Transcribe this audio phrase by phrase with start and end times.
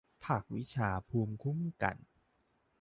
[0.23, 1.97] ภาควิชาภูมิคุ้มกัน